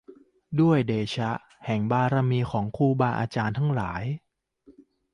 [0.59, 1.17] ด้วยเดช
[1.65, 4.03] แห่งบารมีของครูบาอาจารย์เจ้าทั้งหลาย